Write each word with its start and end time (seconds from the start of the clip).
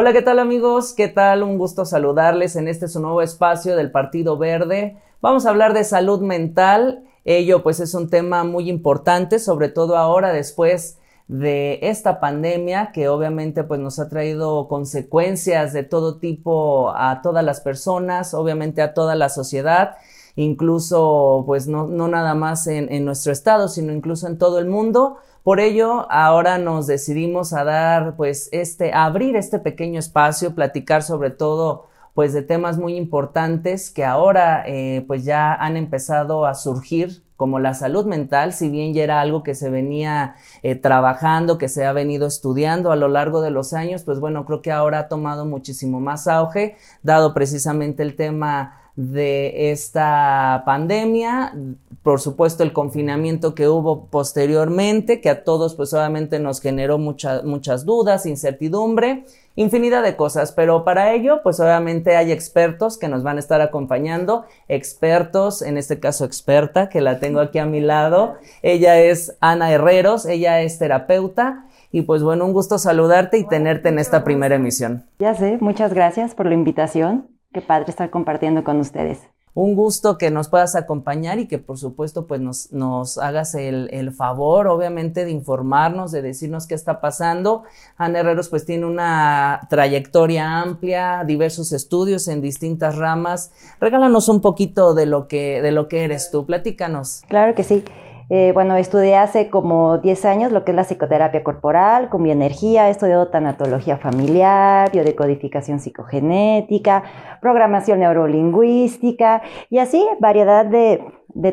Hola, 0.00 0.12
¿qué 0.12 0.22
tal 0.22 0.38
amigos? 0.38 0.92
¿Qué 0.92 1.08
tal? 1.08 1.42
Un 1.42 1.58
gusto 1.58 1.84
saludarles 1.84 2.54
en 2.54 2.68
este 2.68 2.86
su 2.86 3.00
nuevo 3.00 3.20
espacio 3.20 3.74
del 3.74 3.90
Partido 3.90 4.38
Verde. 4.38 4.96
Vamos 5.20 5.44
a 5.44 5.50
hablar 5.50 5.74
de 5.74 5.82
salud 5.82 6.20
mental. 6.20 7.02
Ello 7.24 7.64
pues 7.64 7.80
es 7.80 7.94
un 7.94 8.08
tema 8.08 8.44
muy 8.44 8.70
importante, 8.70 9.40
sobre 9.40 9.68
todo 9.68 9.96
ahora 9.96 10.32
después 10.32 10.98
de 11.26 11.80
esta 11.82 12.20
pandemia 12.20 12.92
que 12.92 13.08
obviamente 13.08 13.64
pues 13.64 13.80
nos 13.80 13.98
ha 13.98 14.08
traído 14.08 14.68
consecuencias 14.68 15.72
de 15.72 15.82
todo 15.82 16.18
tipo 16.18 16.92
a 16.94 17.20
todas 17.20 17.44
las 17.44 17.60
personas, 17.60 18.34
obviamente 18.34 18.82
a 18.82 18.94
toda 18.94 19.16
la 19.16 19.28
sociedad, 19.28 19.96
incluso 20.36 21.42
pues 21.44 21.66
no, 21.66 21.88
nada 21.88 22.36
más 22.36 22.68
en 22.68 23.04
nuestro 23.04 23.32
estado, 23.32 23.66
sino 23.66 23.92
incluso 23.92 24.28
en 24.28 24.38
todo 24.38 24.60
el 24.60 24.66
mundo. 24.66 25.16
Por 25.48 25.60
ello, 25.60 26.06
ahora 26.10 26.58
nos 26.58 26.86
decidimos 26.86 27.54
a 27.54 27.64
dar, 27.64 28.16
pues, 28.16 28.50
este, 28.52 28.92
a 28.92 29.06
abrir 29.06 29.34
este 29.34 29.58
pequeño 29.58 29.98
espacio, 29.98 30.54
platicar 30.54 31.02
sobre 31.02 31.30
todo, 31.30 31.86
pues, 32.12 32.34
de 32.34 32.42
temas 32.42 32.76
muy 32.76 32.96
importantes 32.96 33.88
que 33.88 34.04
ahora, 34.04 34.62
eh, 34.66 35.06
pues, 35.06 35.24
ya 35.24 35.54
han 35.54 35.78
empezado 35.78 36.44
a 36.44 36.54
surgir 36.54 37.22
como 37.36 37.60
la 37.60 37.72
salud 37.72 38.04
mental, 38.04 38.52
si 38.52 38.68
bien 38.68 38.92
ya 38.92 39.04
era 39.04 39.22
algo 39.22 39.42
que 39.42 39.54
se 39.54 39.70
venía 39.70 40.34
eh, 40.62 40.74
trabajando, 40.74 41.56
que 41.56 41.70
se 41.70 41.86
ha 41.86 41.94
venido 41.94 42.26
estudiando 42.26 42.92
a 42.92 42.96
lo 42.96 43.08
largo 43.08 43.40
de 43.40 43.50
los 43.50 43.72
años, 43.72 44.02
pues 44.02 44.20
bueno, 44.20 44.44
creo 44.44 44.60
que 44.60 44.70
ahora 44.70 44.98
ha 44.98 45.08
tomado 45.08 45.46
muchísimo 45.46 45.98
más 45.98 46.28
auge, 46.28 46.76
dado 47.02 47.32
precisamente 47.32 48.02
el 48.02 48.16
tema 48.16 48.77
de 48.98 49.70
esta 49.70 50.64
pandemia, 50.66 51.54
por 52.02 52.20
supuesto 52.20 52.64
el 52.64 52.72
confinamiento 52.72 53.54
que 53.54 53.68
hubo 53.68 54.06
posteriormente, 54.06 55.20
que 55.20 55.30
a 55.30 55.44
todos 55.44 55.76
pues 55.76 55.94
obviamente 55.94 56.40
nos 56.40 56.60
generó 56.60 56.98
muchas 56.98 57.84
dudas, 57.84 58.26
incertidumbre, 58.26 59.24
infinidad 59.54 60.02
de 60.02 60.16
cosas, 60.16 60.50
pero 60.50 60.82
para 60.82 61.14
ello 61.14 61.42
pues 61.44 61.60
obviamente 61.60 62.16
hay 62.16 62.32
expertos 62.32 62.98
que 62.98 63.06
nos 63.06 63.22
van 63.22 63.36
a 63.36 63.38
estar 63.38 63.60
acompañando, 63.60 64.46
expertos, 64.66 65.62
en 65.62 65.78
este 65.78 66.00
caso 66.00 66.24
experta, 66.24 66.88
que 66.88 67.00
la 67.00 67.20
tengo 67.20 67.38
aquí 67.38 67.60
a 67.60 67.66
mi 67.66 67.80
lado, 67.80 68.34
ella 68.62 68.98
es 68.98 69.36
Ana 69.38 69.70
Herreros, 69.70 70.26
ella 70.26 70.60
es 70.60 70.76
terapeuta. 70.80 71.66
Y 71.90 72.02
pues 72.02 72.22
bueno, 72.22 72.44
un 72.44 72.52
gusto 72.52 72.76
saludarte 72.76 73.38
y 73.38 73.46
tenerte 73.46 73.88
en 73.88 73.98
esta 73.98 74.22
primera 74.22 74.56
emisión. 74.56 75.06
Ya 75.20 75.34
sé, 75.34 75.56
muchas 75.60 75.94
gracias 75.94 76.34
por 76.34 76.44
la 76.44 76.52
invitación. 76.52 77.37
Qué 77.58 77.62
padre 77.62 77.86
estar 77.90 78.08
compartiendo 78.08 78.62
con 78.62 78.78
ustedes. 78.78 79.18
Un 79.52 79.74
gusto 79.74 80.16
que 80.16 80.30
nos 80.30 80.48
puedas 80.48 80.76
acompañar 80.76 81.40
y 81.40 81.48
que 81.48 81.58
por 81.58 81.76
supuesto 81.76 82.28
pues 82.28 82.40
nos, 82.40 82.70
nos 82.70 83.18
hagas 83.18 83.56
el, 83.56 83.88
el, 83.90 84.12
favor 84.12 84.68
obviamente 84.68 85.24
de 85.24 85.32
informarnos, 85.32 86.12
de 86.12 86.22
decirnos 86.22 86.68
qué 86.68 86.76
está 86.76 87.00
pasando. 87.00 87.64
Ana 87.96 88.20
Herreros 88.20 88.48
pues 88.48 88.64
tiene 88.64 88.86
una 88.86 89.66
trayectoria 89.68 90.60
amplia, 90.60 91.24
diversos 91.26 91.72
estudios 91.72 92.28
en 92.28 92.42
distintas 92.42 92.94
ramas. 92.94 93.50
Regálanos 93.80 94.28
un 94.28 94.40
poquito 94.40 94.94
de 94.94 95.06
lo 95.06 95.26
que, 95.26 95.60
de 95.60 95.72
lo 95.72 95.88
que 95.88 96.04
eres 96.04 96.30
tú, 96.30 96.46
platícanos. 96.46 97.22
Claro 97.26 97.56
que 97.56 97.64
sí. 97.64 97.82
Eh, 98.30 98.52
bueno, 98.52 98.76
estudié 98.76 99.16
hace 99.16 99.48
como 99.48 99.98
10 99.98 100.24
años 100.26 100.52
lo 100.52 100.62
que 100.62 100.72
es 100.72 100.76
la 100.76 100.84
psicoterapia 100.84 101.42
corporal 101.42 102.10
con 102.10 102.22
bioenergía, 102.22 102.88
he 102.88 102.90
estudiado 102.90 103.28
tanatología 103.28 103.96
familiar, 103.96 104.92
biodecodificación 104.92 105.80
psicogenética, 105.80 107.04
programación 107.40 108.00
neurolingüística 108.00 109.40
y 109.70 109.78
así 109.78 110.06
variedad 110.20 110.66
de, 110.66 111.02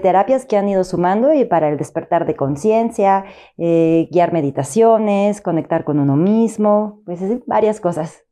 terapias 0.02 0.46
que 0.46 0.58
han 0.58 0.68
ido 0.68 0.84
sumando 0.84 1.34
y 1.34 1.46
para 1.46 1.70
el 1.70 1.78
despertar 1.78 2.26
de 2.26 2.36
conciencia, 2.36 3.24
eh, 3.58 4.10
guiar 4.12 4.34
meditaciones, 4.34 5.40
conectar 5.40 5.86
con 5.86 6.00
uno 6.00 6.18
mismo, 6.18 7.02
pues 7.06 7.22
varias 7.46 7.80
cosas. 7.80 8.24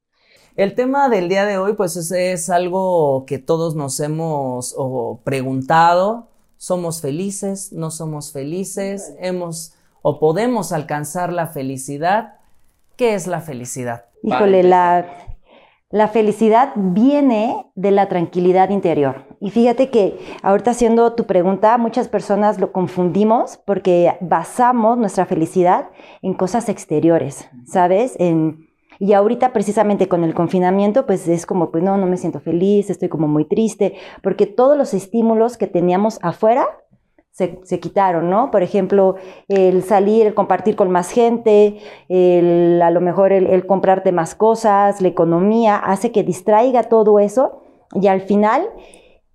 El 0.55 0.75
tema 0.75 1.09
del 1.09 1.29
día 1.29 1.45
de 1.45 1.57
hoy, 1.57 1.73
pues 1.73 1.95
es, 2.11 2.49
algo 2.49 3.25
que 3.25 3.39
todos 3.39 3.75
nos 3.75 3.99
hemos 3.99 4.75
preguntado, 5.23 6.32
somos 6.63 7.01
felices, 7.01 7.73
no 7.73 7.91
somos 7.91 8.31
felices, 8.31 9.13
hemos 9.19 9.73
o 10.01 10.17
podemos 10.17 10.71
alcanzar 10.71 11.33
la 11.33 11.47
felicidad. 11.47 12.35
¿Qué 12.95 13.15
es 13.15 13.27
la 13.27 13.41
felicidad? 13.41 14.05
Híjole, 14.21 14.63
la, 14.63 15.05
la 15.89 16.07
felicidad 16.07 16.71
viene 16.73 17.69
de 17.75 17.91
la 17.91 18.07
tranquilidad 18.07 18.69
interior. 18.69 19.25
Y 19.41 19.51
fíjate 19.51 19.89
que 19.89 20.17
ahorita 20.41 20.71
haciendo 20.71 21.11
tu 21.15 21.25
pregunta, 21.25 21.77
muchas 21.77 22.07
personas 22.07 22.57
lo 22.61 22.71
confundimos 22.71 23.59
porque 23.65 24.15
basamos 24.21 24.97
nuestra 24.97 25.25
felicidad 25.25 25.89
en 26.21 26.33
cosas 26.33 26.69
exteriores, 26.69 27.49
¿sabes? 27.65 28.15
En 28.19 28.69
y 28.99 29.13
ahorita 29.13 29.53
precisamente 29.53 30.07
con 30.07 30.23
el 30.23 30.33
confinamiento, 30.33 31.05
pues 31.05 31.27
es 31.27 31.45
como, 31.45 31.71
pues 31.71 31.83
no, 31.83 31.97
no 31.97 32.05
me 32.05 32.17
siento 32.17 32.39
feliz, 32.39 32.89
estoy 32.89 33.09
como 33.09 33.27
muy 33.27 33.45
triste, 33.45 33.95
porque 34.21 34.45
todos 34.45 34.77
los 34.77 34.93
estímulos 34.93 35.57
que 35.57 35.67
teníamos 35.67 36.19
afuera 36.21 36.67
se, 37.33 37.59
se, 37.63 37.79
quitaron, 37.79 38.29
¿no? 38.29 38.51
Por 38.51 38.61
ejemplo, 38.61 39.15
el 39.47 39.83
salir, 39.83 40.27
el 40.27 40.35
compartir 40.35 40.75
con 40.75 40.91
más 40.91 41.09
gente, 41.09 41.79
el, 42.07 42.79
a 42.79 42.91
lo 42.91 43.01
mejor 43.01 43.33
el, 43.33 43.65
comprarte 43.65 44.11
más 44.11 44.35
cosas, 44.35 45.01
la 45.01 45.07
economía, 45.07 45.77
hace 45.77 46.11
que 46.11 46.23
distraiga 46.23 46.83
todo 46.83 47.17
eso 47.17 47.63
y 47.99 48.05
al 48.05 48.21
final 48.21 48.69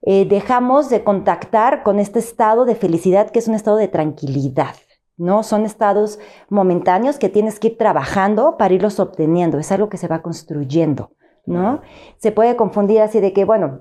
eh, 0.02 0.26
dejamos 0.26 0.90
de 0.90 1.02
contactar 1.02 1.82
con 1.82 1.98
este 1.98 2.20
estado 2.20 2.64
de 2.64 2.76
felicidad 2.76 3.30
que 3.30 3.40
es 3.40 3.48
un 3.48 3.54
estado 3.54 3.76
de 3.76 3.88
tranquilidad. 3.88 4.76
¿No? 5.19 5.43
Son 5.43 5.67
estados 5.67 6.19
momentáneos 6.49 7.19
que 7.19 7.29
tienes 7.29 7.59
que 7.59 7.69
ir 7.69 7.79
trabajando 7.79 8.56
para 8.56 8.73
irlos 8.73 8.99
obteniendo, 9.01 9.59
es 9.59 9.71
algo 9.73 9.89
que 9.89 9.99
se 9.99 10.09
va 10.09 10.23
construyendo, 10.23 11.11
¿no? 11.45 11.83
Se 12.17 12.33
puede 12.33 12.56
confundir 12.56 13.01
así 13.01 13.21
de 13.21 13.33
que, 13.33 13.45
bueno, 13.45 13.81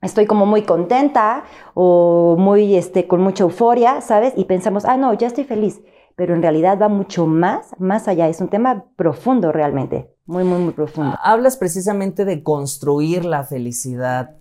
estoy 0.00 0.26
como 0.26 0.46
muy 0.46 0.62
contenta 0.62 1.44
o 1.74 2.36
muy, 2.38 2.76
este, 2.76 3.06
con 3.06 3.20
mucha 3.20 3.44
euforia, 3.44 4.00
¿sabes? 4.00 4.32
Y 4.36 4.44
pensamos, 4.44 4.84
ah, 4.84 4.96
no, 4.96 5.12
ya 5.14 5.26
estoy 5.26 5.44
feliz, 5.44 5.82
pero 6.16 6.34
en 6.34 6.42
realidad 6.42 6.78
va 6.80 6.88
mucho 6.88 7.26
más, 7.26 7.72
más 7.78 8.08
allá, 8.08 8.28
es 8.28 8.40
un 8.40 8.48
tema 8.48 8.86
profundo 8.96 9.52
realmente, 9.52 10.14
muy, 10.26 10.44
muy, 10.44 10.60
muy 10.60 10.72
profundo. 10.72 11.16
Hablas 11.22 11.56
precisamente 11.56 12.24
de 12.24 12.42
construir 12.42 13.24
la 13.24 13.44
felicidad 13.44 14.36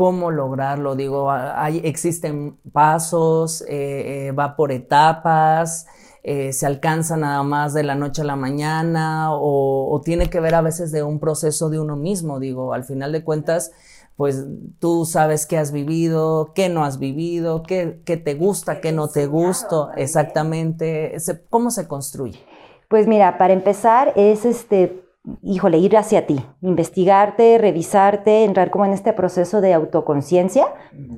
cómo 0.00 0.30
lograrlo. 0.30 0.96
Digo, 0.96 1.30
hay, 1.30 1.82
existen 1.84 2.56
pasos, 2.72 3.60
eh, 3.68 4.28
eh, 4.28 4.32
va 4.32 4.56
por 4.56 4.72
etapas, 4.72 5.86
eh, 6.22 6.54
se 6.54 6.64
alcanza 6.64 7.18
nada 7.18 7.42
más 7.42 7.74
de 7.74 7.82
la 7.82 7.94
noche 7.96 8.22
a 8.22 8.24
la 8.24 8.34
mañana 8.34 9.30
o, 9.34 9.94
o, 9.94 10.00
tiene 10.00 10.30
que 10.30 10.40
ver 10.40 10.54
a 10.54 10.62
veces 10.62 10.90
de 10.90 11.02
un 11.02 11.20
proceso 11.20 11.68
de 11.68 11.78
uno 11.78 11.96
mismo. 11.96 12.40
Digo, 12.40 12.72
al 12.72 12.84
final 12.84 13.12
de 13.12 13.22
cuentas, 13.22 13.72
pues 14.16 14.46
tú 14.78 15.04
sabes 15.04 15.44
qué 15.44 15.58
has 15.58 15.70
vivido, 15.70 16.52
qué 16.54 16.70
no 16.70 16.82
has 16.82 16.98
vivido, 16.98 17.62
qué, 17.62 18.00
qué 18.06 18.16
te 18.16 18.32
gusta, 18.32 18.80
qué 18.80 18.92
no 18.92 19.08
te 19.08 19.26
gusta, 19.26 19.90
exactamente. 19.96 21.14
¿Cómo 21.50 21.70
se 21.70 21.86
construye? 21.86 22.40
Pues 22.88 23.06
mira, 23.06 23.36
para 23.36 23.52
empezar 23.52 24.14
es 24.16 24.46
este 24.46 25.09
híjole, 25.42 25.78
ir 25.78 25.96
hacia 25.96 26.26
ti, 26.26 26.40
investigarte, 26.62 27.58
revisarte, 27.58 28.44
entrar 28.44 28.70
como 28.70 28.84
en 28.84 28.92
este 28.92 29.12
proceso 29.12 29.60
de 29.60 29.74
autoconciencia 29.74 30.66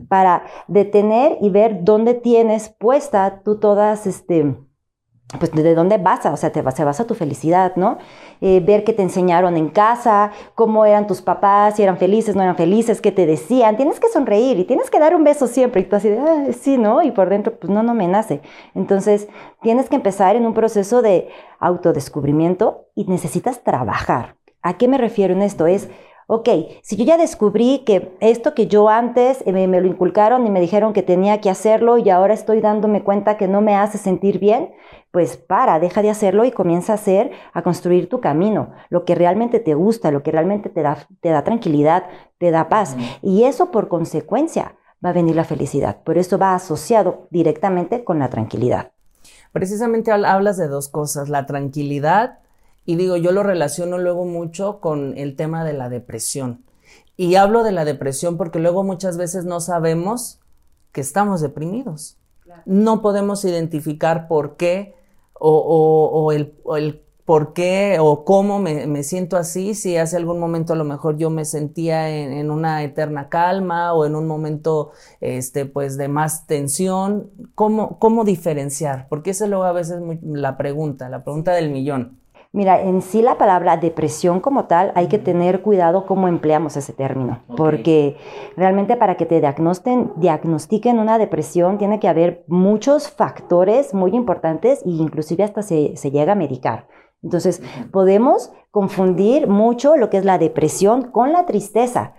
para 0.08 0.44
detener 0.68 1.38
y 1.40 1.50
ver 1.50 1.84
dónde 1.84 2.14
tienes 2.14 2.68
puesta 2.68 3.42
tú 3.44 3.58
todas, 3.58 4.06
este, 4.06 4.56
pues 5.38 5.52
de 5.52 5.74
dónde 5.74 5.98
vas, 5.98 6.24
o 6.26 6.36
sea, 6.36 6.50
te, 6.50 6.62
se 6.72 6.84
basa 6.84 7.06
tu 7.06 7.14
felicidad, 7.14 7.74
¿no? 7.76 7.98
Eh, 8.40 8.60
ver 8.60 8.84
qué 8.84 8.92
te 8.92 9.02
enseñaron 9.02 9.56
en 9.56 9.68
casa, 9.68 10.32
cómo 10.54 10.84
eran 10.84 11.06
tus 11.06 11.22
papás, 11.22 11.76
si 11.76 11.82
eran 11.82 11.96
felices, 11.96 12.36
no 12.36 12.42
eran 12.42 12.56
felices, 12.56 13.00
qué 13.00 13.12
te 13.12 13.26
decían. 13.26 13.76
Tienes 13.76 14.00
que 14.00 14.08
sonreír 14.08 14.58
y 14.58 14.64
tienes 14.64 14.90
que 14.90 14.98
dar 14.98 15.14
un 15.14 15.24
beso 15.24 15.46
siempre. 15.46 15.82
Y 15.82 15.84
tú 15.84 15.96
así 15.96 16.10
ah, 16.10 16.46
sí, 16.52 16.78
¿no? 16.78 17.02
Y 17.02 17.10
por 17.10 17.28
dentro, 17.30 17.54
pues 17.58 17.72
no, 17.72 17.82
no 17.82 17.94
me 17.94 18.08
nace. 18.08 18.40
Entonces, 18.74 19.28
tienes 19.62 19.88
que 19.88 19.96
empezar 19.96 20.36
en 20.36 20.46
un 20.46 20.54
proceso 20.54 21.02
de 21.02 21.28
autodescubrimiento 21.60 22.88
y 22.94 23.04
necesitas 23.04 23.62
trabajar. 23.62 24.36
¿A 24.62 24.76
qué 24.78 24.86
me 24.86 24.98
refiero 24.98 25.34
en 25.34 25.42
esto? 25.42 25.66
Es 25.66 25.88
ok, 26.26 26.48
si 26.82 26.96
yo 26.96 27.04
ya 27.04 27.16
descubrí 27.16 27.82
que 27.84 28.16
esto 28.20 28.54
que 28.54 28.66
yo 28.66 28.88
antes 28.88 29.42
eh, 29.46 29.52
me, 29.52 29.80
lo 29.80 29.86
inculcaron 29.86 30.46
y 30.46 30.50
me 30.50 30.60
dijeron 30.60 30.92
que 30.92 31.02
tenía 31.02 31.40
que 31.40 31.50
hacerlo 31.50 31.98
y 31.98 32.10
ahora 32.10 32.34
estoy 32.34 32.60
dándome 32.60 33.02
cuenta 33.02 33.36
que 33.36 33.48
no 33.48 33.60
me 33.60 33.76
hace 33.76 33.98
sentir 33.98 34.38
bien, 34.38 34.72
pues 35.10 35.36
para, 35.36 35.78
deja 35.78 36.02
de 36.02 36.10
hacerlo 36.10 36.44
y 36.44 36.52
comienza 36.52 36.92
a 36.92 36.94
hacer, 36.94 37.32
a 37.52 37.62
construir 37.62 38.08
tu 38.08 38.20
camino, 38.20 38.72
lo 38.88 39.04
que 39.04 39.14
realmente 39.14 39.60
te 39.60 39.74
gusta, 39.74 40.10
lo 40.10 40.22
que 40.22 40.32
realmente 40.32 40.70
te 40.70 40.82
da, 40.82 41.06
te 41.20 41.28
da 41.28 41.44
tranquilidad, 41.44 42.04
te 42.38 42.50
da 42.50 42.68
paz. 42.68 42.96
Y 43.20 43.44
eso 43.44 43.70
por 43.70 43.88
consecuencia 43.88 44.76
va 45.04 45.10
a 45.10 45.12
venir 45.12 45.36
la 45.36 45.44
felicidad. 45.44 46.02
Por 46.02 46.16
eso 46.16 46.38
va 46.38 46.54
asociado 46.54 47.26
directamente 47.30 48.04
con 48.04 48.18
la 48.18 48.30
tranquilidad. 48.30 48.92
Precisamente 49.52 50.10
hablas 50.10 50.56
de 50.56 50.68
dos 50.68 50.88
cosas, 50.88 51.28
la 51.28 51.44
tranquilidad 51.44 52.38
y 52.84 52.96
digo, 52.96 53.16
yo 53.16 53.32
lo 53.32 53.42
relaciono 53.42 53.98
luego 53.98 54.24
mucho 54.24 54.80
con 54.80 55.16
el 55.16 55.36
tema 55.36 55.64
de 55.64 55.72
la 55.72 55.88
depresión. 55.88 56.64
Y 57.16 57.36
hablo 57.36 57.62
de 57.62 57.72
la 57.72 57.84
depresión 57.84 58.36
porque 58.36 58.58
luego 58.58 58.82
muchas 58.82 59.16
veces 59.16 59.44
no 59.44 59.60
sabemos 59.60 60.40
que 60.90 61.00
estamos 61.00 61.40
deprimidos. 61.40 62.18
No 62.66 63.00
podemos 63.00 63.44
identificar 63.44 64.28
por 64.28 64.56
qué 64.56 64.94
o, 65.34 66.32
el, 66.32 67.02
por 67.24 67.52
qué 67.52 67.98
o 68.00 68.24
cómo 68.24 68.58
me, 68.58 69.02
siento 69.02 69.36
así, 69.36 69.74
si 69.74 69.96
hace 69.96 70.16
algún 70.16 70.38
momento 70.38 70.72
a 70.72 70.76
lo 70.76 70.84
mejor 70.84 71.16
yo 71.16 71.30
me 71.30 71.44
sentía 71.44 72.10
en, 72.10 72.50
una 72.50 72.82
eterna 72.82 73.28
calma 73.28 73.94
o 73.94 74.04
en 74.04 74.14
un 74.14 74.26
momento 74.26 74.90
este, 75.20 75.64
pues 75.64 75.96
de 75.96 76.08
más 76.08 76.46
tensión, 76.46 77.30
¿cómo, 77.54 77.98
cómo 77.98 78.24
diferenciar? 78.24 79.08
Porque 79.08 79.30
esa 79.30 79.44
es 79.44 79.50
luego 79.50 79.64
a 79.64 79.72
veces 79.72 80.00
la 80.22 80.56
pregunta, 80.56 81.08
la 81.08 81.24
pregunta 81.24 81.52
del 81.52 81.70
millón. 81.70 82.21
Mira, 82.54 82.82
en 82.82 83.00
sí 83.00 83.22
la 83.22 83.38
palabra 83.38 83.78
depresión 83.78 84.40
como 84.40 84.66
tal, 84.66 84.92
hay 84.94 85.06
que 85.06 85.18
tener 85.18 85.62
cuidado 85.62 86.04
cómo 86.04 86.28
empleamos 86.28 86.76
ese 86.76 86.92
término, 86.92 87.42
porque 87.56 88.16
realmente 88.58 88.96
para 88.96 89.16
que 89.16 89.24
te 89.24 89.40
diagnostiquen 89.40 90.98
una 90.98 91.16
depresión 91.16 91.78
tiene 91.78 91.98
que 91.98 92.08
haber 92.08 92.44
muchos 92.48 93.10
factores 93.10 93.94
muy 93.94 94.14
importantes 94.14 94.82
e 94.84 94.90
inclusive 94.90 95.44
hasta 95.44 95.62
se, 95.62 95.96
se 95.96 96.10
llega 96.10 96.32
a 96.32 96.36
medicar. 96.36 96.88
Entonces, 97.22 97.62
podemos 97.90 98.52
confundir 98.70 99.46
mucho 99.46 99.96
lo 99.96 100.10
que 100.10 100.18
es 100.18 100.24
la 100.26 100.36
depresión 100.36 101.10
con 101.10 101.32
la 101.32 101.46
tristeza. 101.46 102.12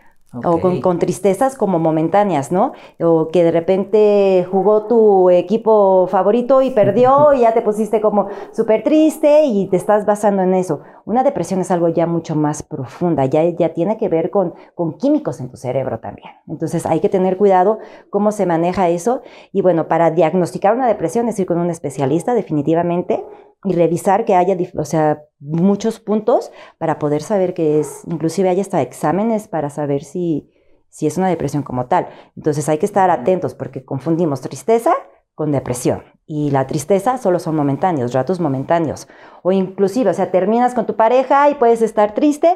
O 0.44 0.59
con, 0.59 1.00
tristezas 1.00 1.56
como 1.56 1.77
momentáneas, 1.77 2.51
¿no? 2.51 2.74
O 3.00 3.27
que 3.27 3.44
de 3.44 3.51
repente 3.51 4.47
jugó 4.50 4.88
tu 4.88 5.30
equipo 5.30 6.07
favorito 6.07 6.62
y 6.62 6.71
perdió 6.71 7.33
y 7.35 7.41
ya 7.41 7.53
te 7.53 7.62
pusiste 7.62 8.01
como 8.01 8.27
súper 8.51 8.83
triste 8.83 9.45
y 9.45 9.68
te 9.68 9.77
estás 9.77 10.06
basando 10.06 10.41
en 10.41 10.56
eso. 10.56 10.81
Una 11.06 11.24
depresión 11.24 11.62
es 11.62 11.69
algo 11.69 11.89
ya 11.89 12.07
mucho 12.07 12.35
más 12.35 12.63
profunda, 12.63 13.25
ya, 13.25 13.44
ya 13.44 13.74
tiene 13.74 13.97
que 13.97 14.09
ver 14.09 14.31
con, 14.31 14.53
con 14.74 14.97
químicos 14.97 15.39
en 15.39 15.50
tu 15.50 15.57
cerebro 15.57 16.00
también. 16.00 16.30
Entonces 16.47 16.85
hay 16.85 17.00
que 17.00 17.09
tener 17.09 17.38
cuidado 17.38 17.80
cómo 18.09 18.31
se 18.31 18.45
maneja 18.45 18.89
eso. 18.89 19.21
Y 19.51 19.62
bueno, 19.62 19.88
para 19.88 20.12
diagnosticar 20.12 20.75
una 20.75 20.88
depresión 20.88 21.27
es 21.27 21.39
ir 21.39 21.45
con 21.45 21.59
un 21.59 21.69
especialista 21.69 22.33
definitivamente 22.33 23.24
y 23.63 23.74
revisar 23.74 24.25
que 24.25 24.36
haya, 24.36 24.57
o 24.75 24.86
sea, 24.86 25.24
muchos 25.39 26.00
puntos 26.00 26.51
para 26.77 27.00
poder 27.00 27.21
saber 27.21 27.54
que 27.54 27.80
es, 27.80 28.04
inclusive 28.07 28.50
hay 28.50 28.60
hasta 28.60 28.81
exámenes 28.81 29.48
para 29.48 29.69
saber 29.69 30.04
si, 30.04 30.51
si 30.89 31.07
es 31.07 31.18
una 31.18 31.30
depresión 31.30 31.63
como 31.63 31.88
tal. 31.88 32.07
Entonces 32.36 32.68
hay 32.69 32.77
que 32.77 32.86
estar 32.86 33.10
atentos 33.10 33.56
porque 33.56 33.83
confundimos 33.86 34.42
tristeza 34.42 34.94
con 35.36 35.51
depresión. 35.51 36.04
Y 36.25 36.51
la 36.51 36.68
tristeza 36.68 37.18
solo 37.18 37.39
son 37.39 37.56
momentáneos, 37.56 38.13
ratos 38.13 38.39
momentáneos. 38.39 39.07
O 39.42 39.51
inclusive, 39.51 40.09
o 40.09 40.13
sea, 40.13 40.31
terminas 40.31 40.74
con 40.74 40.86
tu 40.86 40.95
pareja 40.95 41.50
y 41.50 41.56
puedes 41.56 41.81
estar 41.81 42.13
triste, 42.13 42.56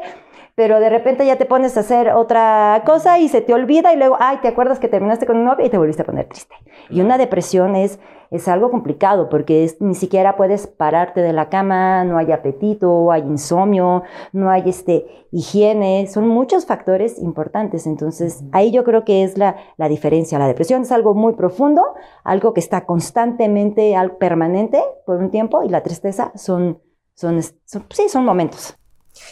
pero 0.56 0.80
de 0.80 0.90
repente 0.90 1.26
ya 1.26 1.38
te 1.38 1.46
pones 1.46 1.78
a 1.78 1.82
hacer 1.82 2.10
otra 2.10 2.82
cosa 2.86 3.20
y 3.20 3.30
se 3.30 3.42
te 3.42 3.54
olvida 3.54 3.94
y 3.94 3.98
luego, 3.98 4.18
ay, 4.20 4.38
te 4.42 4.48
acuerdas 4.48 4.80
que 4.80 4.88
terminaste 4.88 5.26
con 5.26 5.38
un 5.38 5.46
novio 5.46 5.66
y 5.66 5.70
te 5.70 5.78
volviste 5.78 6.04
a 6.04 6.06
poner 6.06 6.28
triste. 6.28 6.56
Y 6.90 7.02
una 7.02 7.18
depresión 7.18 7.76
es, 7.76 8.00
es 8.32 8.48
algo 8.48 8.72
complicado 8.72 9.30
porque 9.30 9.72
ni 9.80 9.96
siquiera 9.96 10.36
puedes 10.36 10.68
pararte 10.68 11.22
de 11.22 11.34
la 11.34 11.50
cama, 11.50 12.04
no 12.04 12.18
hay 12.18 12.32
apetito, 12.32 13.12
hay 13.12 13.22
insomnio, 13.22 14.04
no 14.34 14.50
hay 14.50 14.64
este, 14.70 15.28
higiene, 15.32 16.08
son 16.08 16.28
muchos 16.28 16.66
factores 16.66 17.20
importantes. 17.20 17.88
Entonces, 17.88 18.44
ahí 18.52 18.72
yo 18.72 18.84
creo 18.84 19.06
que 19.06 19.24
es 19.24 19.38
la, 19.38 19.58
la 19.78 19.90
diferencia. 19.90 20.40
La 20.40 20.48
depresión 20.48 20.82
es 20.82 20.92
algo 20.92 21.14
muy 21.14 21.34
profundo, 21.34 21.84
algo 22.24 22.54
que 22.54 22.60
está 22.60 22.86
constantemente, 22.86 23.96
permanente 24.20 24.82
por 25.06 25.18
un 25.18 25.32
tiempo 25.32 25.64
y 25.64 25.70
la 25.70 25.84
tristeza 25.84 26.32
son, 26.36 26.82
son, 27.14 27.42
son 27.66 27.86
sí, 27.90 28.10
son 28.10 28.26
momentos. 28.26 28.78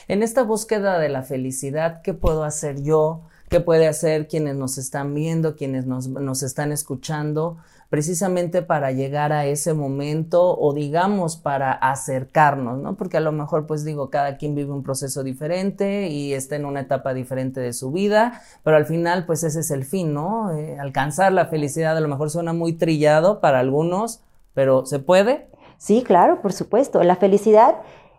En 0.07 0.23
esta 0.23 0.43
búsqueda 0.43 0.99
de 0.99 1.09
la 1.09 1.23
felicidad, 1.23 2.01
¿qué 2.01 2.13
puedo 2.13 2.43
hacer 2.43 2.81
yo? 2.81 3.23
¿Qué 3.49 3.59
puede 3.59 3.87
hacer 3.87 4.27
quienes 4.27 4.55
nos 4.55 4.77
están 4.77 5.13
viendo, 5.13 5.55
quienes 5.55 5.85
nos, 5.85 6.43
están 6.43 6.71
escuchando? 6.71 7.57
Precisamente 7.95 8.61
para 8.61 8.91
llegar 8.91 9.31
a 9.31 9.45
ese 9.45 9.73
momento 9.73 10.59
o 10.59 10.73
digamos 10.73 11.37
para 11.37 11.71
acercarnos, 11.71 12.77
¿no? 12.77 12.95
Porque 12.95 13.15
a 13.15 13.21
lo 13.21 13.31
mejor 13.31 13.67
pues 13.67 13.85
digo, 13.85 14.09
cada 14.09 14.35
quien 14.35 14.53
vive 14.53 14.73
un 14.73 14.83
proceso 14.83 15.23
diferente 15.23 16.09
y 16.09 16.33
está 16.33 16.57
en 16.57 16.65
una 16.65 16.81
etapa 16.81 17.13
diferente 17.13 17.61
de 17.61 17.71
su 17.71 17.93
vida, 17.93 18.41
pero 18.65 18.75
al 18.75 18.85
final 18.85 19.25
pues 19.25 19.45
ese 19.45 19.61
es 19.61 19.71
el 19.71 19.85
fin, 19.85 20.13
¿no? 20.13 20.51
Eh, 20.51 20.77
alcanzar 20.77 21.31
la 21.31 21.45
felicidad 21.45 21.95
a 21.95 22.01
lo 22.01 22.09
mejor 22.09 22.29
suena 22.29 22.51
muy 22.51 22.73
trillado 22.73 23.39
para 23.39 23.59
algunos, 23.59 24.19
pero 24.53 24.85
¿se 24.85 24.99
puede? 24.99 25.47
Sí, 25.77 26.03
claro, 26.03 26.41
por 26.41 26.51
supuesto. 26.51 27.01
La 27.01 27.15
felicidad 27.15 27.75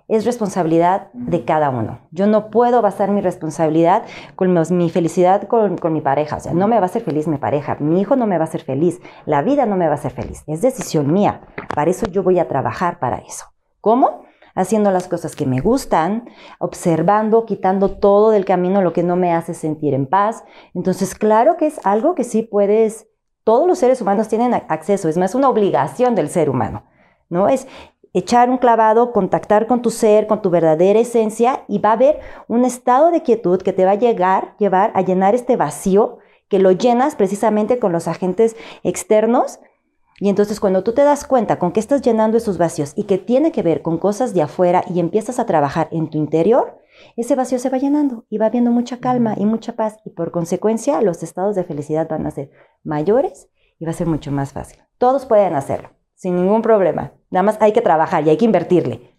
es 0.09 0.25
responsabilidad 0.25 1.09
de 1.13 1.45
cada 1.45 1.71
uno. 1.71 2.01
Yo 2.13 2.27
no 2.27 2.51
puedo 2.51 2.81
basar 2.81 3.11
mi 3.11 3.21
responsabilidad 3.21 4.05
con 4.37 4.53
mi 4.77 4.91
felicidad 4.91 5.49
con, 5.49 5.93
mi 5.93 6.01
pareja. 6.01 6.37
O 6.37 6.41
sea, 6.41 6.53
no 6.53 6.69
me 6.69 6.77
va 6.77 6.83
a 6.83 6.87
hacer 6.87 7.03
feliz 7.03 7.27
mi 7.27 7.39
pareja, 7.39 7.77
mi 7.81 8.01
hijo 8.01 8.15
no 8.17 8.27
me 8.27 8.39
va 8.39 8.45
a 8.45 8.49
hacer 8.49 8.63
feliz, 8.63 9.01
la 9.25 9.43
vida 9.43 9.67
no 9.67 9.77
me 9.77 9.87
va 9.87 9.93
a 9.93 9.97
hacer 9.97 10.13
feliz. 10.13 10.45
Es 10.47 10.63
decisión 10.63 11.13
mía. 11.13 11.41
Para 11.75 11.91
eso 11.91 12.07
yo 12.07 12.23
voy 12.23 12.39
a 12.39 12.49
trabajar 12.49 12.99
para 12.99 13.19
eso. 13.19 13.47
¿Cómo? 13.81 14.25
Haciendo 14.55 14.91
las 14.91 15.07
cosas 15.09 15.37
que 15.37 15.45
me 15.45 15.61
gustan, 15.61 16.29
observando, 16.59 17.45
quitando 17.45 17.99
todo 17.99 18.31
del 18.31 18.45
camino 18.45 18.81
lo 18.81 18.93
que 18.93 19.03
no 19.03 19.17
me 19.17 19.35
hace 19.35 19.55
sentir 19.55 19.93
en 19.93 20.07
paz. 20.07 20.45
Entonces, 20.73 21.15
claro 21.15 21.57
que 21.57 21.67
es 21.67 21.79
algo 21.85 22.15
que 22.15 22.25
sí 22.25 22.43
puedes, 22.43 23.07
todos 23.45 23.67
los 23.67 23.79
seres 23.79 24.01
humanos 24.01 24.29
tienen 24.29 24.55
acceso, 24.55 25.09
es 25.09 25.19
más 25.19 25.35
una 25.35 25.51
obligación 25.51 26.15
del 26.15 26.31
ser 26.31 26.49
humano. 26.49 26.85
¿no? 27.29 27.49
Es 27.49 27.67
echar 28.17 28.49
un 28.49 28.57
clavado, 28.57 29.13
contactar 29.13 29.67
con 29.67 29.83
tu 29.83 29.91
ser, 29.91 30.27
con 30.27 30.41
tu 30.41 30.49
verdadera 30.49 30.99
esencia 30.99 31.65
y 31.69 31.81
va 31.81 31.91
a 31.91 31.93
haber 31.93 32.19
un 32.49 32.65
estado 32.65 33.11
de 33.11 33.23
quietud 33.23 33.61
que 33.61 33.75
te 33.75 33.85
va 33.85 33.91
a 33.91 33.97
llegar, 33.97 34.57
llevar 34.59 34.91
a 34.95 35.03
llenar 35.03 35.35
este 35.35 35.57
vacío 35.57 36.17
que 36.49 36.59
lo 36.59 36.73
llenas 36.73 37.15
precisamente 37.15 37.79
con 37.79 37.93
los 37.93 38.09
agentes 38.09 38.57
externos. 38.83 39.61
Y 40.19 40.31
entonces 40.31 40.61
cuando 40.61 40.83
tú 40.83 40.95
te 40.95 41.03
das 41.03 41.27
cuenta 41.27 41.59
con 41.59 41.73
que 41.73 41.81
estás 41.81 42.01
llenando 42.01 42.39
esos 42.39 42.57
vacíos 42.57 42.95
y 42.97 43.05
que 43.05 43.19
tiene 43.19 43.53
que 43.53 43.63
ver 43.63 43.83
con 43.83 43.99
cosas 43.99 44.33
de 44.33 44.41
afuera 44.41 44.83
y 44.89 44.99
empiezas 44.99 45.39
a 45.39 45.45
trabajar 45.45 45.89
en 45.91 46.09
tu 46.09 46.17
interior, 46.17 46.81
ese 47.19 47.35
vacío 47.35 47.59
se 47.59 47.69
va 47.69 47.77
llenando 47.77 48.25
y 48.31 48.39
va 48.39 48.47
habiendo 48.47 48.71
mucha 48.71 48.97
calma 48.97 49.35
y 49.37 49.45
mucha 49.45 49.77
paz 49.77 49.99
y 50.07 50.11
por 50.11 50.31
consecuencia 50.31 51.03
los 51.03 51.23
estados 51.23 51.55
de 51.55 51.65
felicidad 51.65 52.09
van 52.09 52.27
a 52.27 52.31
ser 52.31 52.51
mayores 52.83 53.51
y 53.79 53.85
va 53.85 53.91
a 53.91 53.95
ser 53.95 54.07
mucho 54.07 54.33
más 54.33 54.55
fácil. 54.55 54.79
Todos 54.97 55.27
pueden 55.27 55.55
hacerlo 55.55 55.91
sin 56.17 56.35
ningún 56.35 56.63
problema. 56.63 57.13
Nada 57.37 57.43
más 57.43 57.59
hay 57.61 57.75
que 57.75 57.83
trabajar 57.83 58.27
y 58.27 58.31
hay 58.31 58.39
que 58.39 58.47
invertirle. 58.47 59.11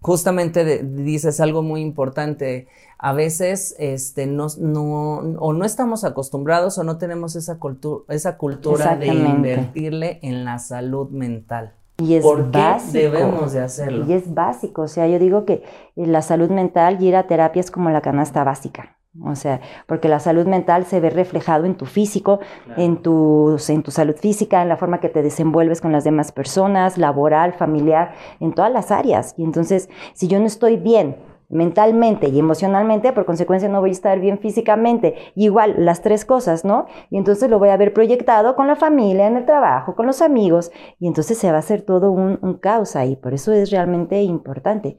Justamente 0.00 0.82
dices 0.82 1.38
algo 1.38 1.62
muy 1.62 1.80
importante. 1.80 2.66
A 2.98 3.12
veces 3.12 3.76
este, 3.78 4.26
no, 4.26 4.48
no, 4.58 5.18
o 5.38 5.52
no 5.52 5.64
estamos 5.64 6.02
acostumbrados 6.02 6.76
o 6.76 6.82
no 6.82 6.98
tenemos 6.98 7.36
esa, 7.36 7.60
esa 8.08 8.36
cultura 8.36 8.96
de 8.96 9.06
invertirle 9.06 10.18
en 10.22 10.44
la 10.44 10.58
salud 10.58 11.10
mental. 11.10 11.74
Y 11.98 12.14
es 12.14 12.24
¿Por 12.24 12.50
básico. 12.50 12.94
debemos 12.94 13.52
de 13.52 13.60
hacerlo? 13.60 14.06
Y 14.08 14.14
es 14.14 14.34
básico. 14.34 14.82
O 14.82 14.88
sea, 14.88 15.06
yo 15.06 15.20
digo 15.20 15.44
que 15.44 15.62
la 15.94 16.20
salud 16.20 16.50
mental 16.50 17.00
y 17.00 17.06
ir 17.06 17.14
a 17.14 17.28
terapia 17.28 17.60
es 17.60 17.70
como 17.70 17.90
la 17.90 18.00
canasta 18.00 18.42
básica. 18.42 18.96
O 19.22 19.36
sea, 19.36 19.60
porque 19.86 20.08
la 20.08 20.18
salud 20.18 20.46
mental 20.46 20.86
se 20.86 20.98
ve 20.98 21.08
reflejado 21.08 21.66
en 21.66 21.76
tu 21.76 21.86
físico, 21.86 22.40
en, 22.76 23.00
tu, 23.00 23.56
en 23.68 23.82
tu 23.84 23.92
salud 23.92 24.16
física, 24.16 24.60
en 24.60 24.68
la 24.68 24.76
forma 24.76 24.98
que 24.98 25.08
te 25.08 25.22
desenvuelves 25.22 25.80
con 25.80 25.92
las 25.92 26.02
demás 26.02 26.32
personas, 26.32 26.98
laboral, 26.98 27.52
familiar, 27.52 28.14
en 28.40 28.52
todas 28.54 28.72
las 28.72 28.90
áreas. 28.90 29.34
Y 29.38 29.44
entonces, 29.44 29.88
si 30.14 30.26
yo 30.26 30.40
no 30.40 30.46
estoy 30.46 30.76
bien 30.76 31.16
mentalmente 31.48 32.28
y 32.28 32.40
emocionalmente, 32.40 33.12
por 33.12 33.24
consecuencia 33.24 33.68
no 33.68 33.80
voy 33.80 33.90
a 33.90 33.92
estar 33.92 34.18
bien 34.18 34.38
físicamente. 34.38 35.14
igual, 35.36 35.76
las 35.78 36.02
tres 36.02 36.24
cosas, 36.24 36.64
¿no? 36.64 36.86
Y 37.10 37.16
entonces 37.16 37.48
lo 37.48 37.60
voy 37.60 37.68
a 37.68 37.76
ver 37.76 37.92
proyectado 37.92 38.56
con 38.56 38.66
la 38.66 38.74
familia, 38.74 39.28
en 39.28 39.36
el 39.36 39.46
trabajo, 39.46 39.94
con 39.94 40.06
los 40.06 40.22
amigos, 40.22 40.72
y 40.98 41.06
entonces 41.06 41.38
se 41.38 41.50
va 41.50 41.58
a 41.58 41.60
hacer 41.60 41.82
todo 41.82 42.10
un, 42.10 42.38
un 42.42 42.54
caos 42.54 42.96
ahí. 42.96 43.14
Por 43.14 43.32
eso 43.32 43.52
es 43.52 43.70
realmente 43.70 44.22
importante. 44.22 44.96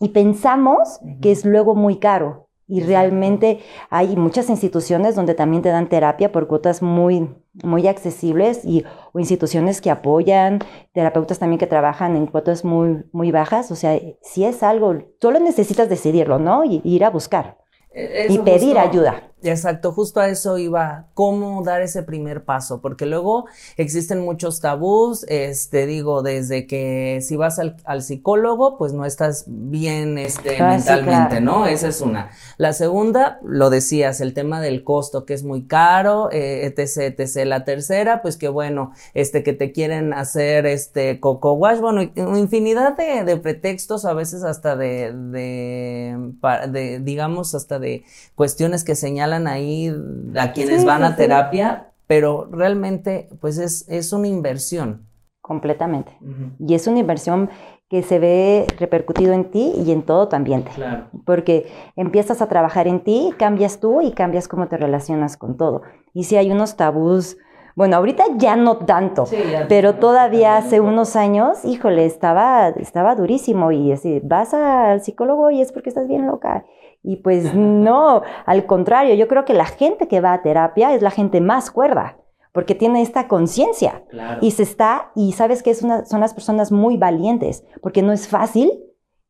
Y 0.00 0.08
pensamos 0.10 1.00
que 1.20 1.30
es 1.30 1.44
luego 1.44 1.74
muy 1.74 1.98
caro. 1.98 2.49
Y 2.70 2.82
realmente 2.82 3.58
hay 3.90 4.14
muchas 4.14 4.48
instituciones 4.48 5.16
donde 5.16 5.34
también 5.34 5.62
te 5.62 5.70
dan 5.70 5.88
terapia 5.88 6.30
por 6.30 6.46
cuotas 6.46 6.82
muy, 6.82 7.28
muy 7.64 7.88
accesibles 7.88 8.64
y, 8.64 8.84
o 9.12 9.18
instituciones 9.18 9.80
que 9.80 9.90
apoyan, 9.90 10.60
terapeutas 10.92 11.40
también 11.40 11.58
que 11.58 11.66
trabajan 11.66 12.14
en 12.14 12.26
cuotas 12.26 12.64
muy, 12.64 13.02
muy 13.10 13.32
bajas. 13.32 13.72
O 13.72 13.76
sea, 13.76 13.98
si 14.22 14.44
es 14.44 14.62
algo, 14.62 15.02
solo 15.20 15.40
necesitas 15.40 15.88
decidirlo, 15.88 16.38
¿no? 16.38 16.64
Y, 16.64 16.80
ir 16.84 17.04
a 17.04 17.10
buscar. 17.10 17.58
E, 17.92 18.28
y 18.30 18.38
pedir 18.38 18.78
ayuda. 18.78 19.29
Exacto, 19.42 19.92
justo 19.92 20.20
a 20.20 20.28
eso 20.28 20.58
iba, 20.58 21.06
cómo 21.14 21.62
dar 21.62 21.80
ese 21.80 22.02
primer 22.02 22.44
paso, 22.44 22.82
porque 22.82 23.06
luego 23.06 23.46
existen 23.78 24.20
muchos 24.20 24.60
tabús, 24.60 25.24
este, 25.28 25.86
digo, 25.86 26.22
desde 26.22 26.66
que 26.66 27.20
si 27.22 27.36
vas 27.36 27.58
al, 27.58 28.02
psicólogo, 28.02 28.76
pues 28.76 28.92
no 28.92 29.06
estás 29.06 29.44
bien, 29.46 30.18
este, 30.18 30.60
ah, 30.60 30.68
mentalmente, 30.68 31.40
¿no? 31.40 31.66
Esa 31.66 31.88
es 31.88 32.02
una. 32.02 32.30
La 32.58 32.74
segunda, 32.74 33.40
lo 33.42 33.70
decías, 33.70 34.20
el 34.20 34.34
tema 34.34 34.60
del 34.60 34.84
costo, 34.84 35.24
que 35.24 35.32
es 35.32 35.42
muy 35.42 35.66
caro, 35.66 36.30
eh, 36.32 36.66
etc, 36.66 37.18
etc. 37.18 37.46
La 37.46 37.64
tercera, 37.64 38.20
pues 38.20 38.36
que 38.36 38.48
bueno, 38.48 38.92
este, 39.14 39.42
que 39.42 39.54
te 39.54 39.72
quieren 39.72 40.12
hacer, 40.12 40.66
este, 40.66 41.18
coco 41.18 41.54
wash, 41.54 41.78
bueno, 41.78 42.02
infinidad 42.02 42.94
de, 42.96 43.24
de 43.24 43.36
pretextos, 43.38 44.04
a 44.04 44.12
veces 44.12 44.44
hasta 44.44 44.76
de, 44.76 45.12
de, 45.14 46.32
de, 46.68 47.00
digamos, 47.00 47.54
hasta 47.54 47.78
de 47.78 48.04
cuestiones 48.34 48.84
que 48.84 48.94
señalan 48.94 49.29
ahí 49.32 49.92
a 50.36 50.52
quienes 50.52 50.84
van 50.84 51.02
a 51.04 51.16
terapia, 51.16 51.92
pero 52.06 52.48
realmente 52.50 53.28
pues 53.40 53.58
es, 53.58 53.88
es 53.88 54.12
una 54.12 54.28
inversión. 54.28 55.06
Completamente. 55.40 56.12
Y 56.58 56.74
es 56.74 56.86
una 56.86 56.98
inversión 57.00 57.50
que 57.88 58.02
se 58.04 58.18
ve 58.20 58.66
repercutido 58.78 59.32
en 59.32 59.50
ti 59.50 59.72
y 59.84 59.90
en 59.90 60.02
todo 60.02 60.28
tu 60.28 60.36
ambiente. 60.36 60.70
Claro. 60.74 61.06
Porque 61.24 61.66
empiezas 61.96 62.40
a 62.40 62.46
trabajar 62.48 62.86
en 62.86 63.00
ti, 63.02 63.34
cambias 63.36 63.80
tú 63.80 64.00
y 64.00 64.12
cambias 64.12 64.46
cómo 64.46 64.68
te 64.68 64.76
relacionas 64.76 65.36
con 65.36 65.56
todo. 65.56 65.82
Y 66.12 66.24
si 66.24 66.36
hay 66.36 66.52
unos 66.52 66.76
tabús, 66.76 67.36
bueno, 67.74 67.96
ahorita 67.96 68.22
ya 68.36 68.54
no 68.54 68.76
tanto, 68.78 69.26
Sí, 69.26 69.36
ya- 69.50 69.66
pero 69.66 69.94
todavía 69.96 70.56
hace 70.56 70.80
unos 70.80 71.16
años, 71.16 71.64
híjole, 71.64 72.04
estaba, 72.06 72.68
estaba 72.68 73.16
durísimo 73.16 73.72
y 73.72 73.90
así, 73.90 74.20
vas 74.22 74.54
al 74.54 75.00
psicólogo 75.02 75.50
y 75.50 75.60
es 75.60 75.72
porque 75.72 75.88
estás 75.88 76.06
bien 76.06 76.26
loca. 76.26 76.64
Y 77.02 77.16
pues 77.16 77.54
no, 77.54 78.22
al 78.46 78.66
contrario, 78.66 79.14
yo 79.14 79.26
creo 79.26 79.44
que 79.44 79.54
la 79.54 79.64
gente 79.64 80.06
que 80.08 80.20
va 80.20 80.32
a 80.34 80.42
terapia 80.42 80.94
es 80.94 81.02
la 81.02 81.10
gente 81.10 81.40
más 81.40 81.70
cuerda, 81.70 82.18
porque 82.52 82.74
tiene 82.74 83.00
esta 83.00 83.26
conciencia 83.28 84.02
Claro. 84.10 84.38
y 84.42 84.50
se 84.50 84.62
está, 84.64 85.10
y 85.14 85.32
sabes 85.32 85.62
que 85.62 85.70
es 85.70 85.82
una, 85.82 86.04
son 86.04 86.20
las 86.20 86.34
personas 86.34 86.72
muy 86.72 86.96
valientes, 86.96 87.64
porque 87.80 88.02
no 88.02 88.12
es 88.12 88.28
fácil 88.28 88.70